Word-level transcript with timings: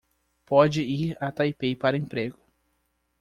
Pode 0.47 0.81
ir 0.81 1.15
a 1.21 1.31
Taipei 1.31 1.75
para 1.75 1.95
emprego 1.95 2.35